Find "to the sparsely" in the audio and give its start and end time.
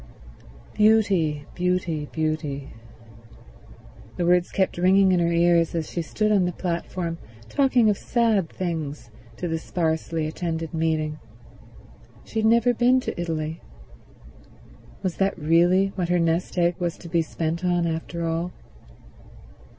9.37-10.25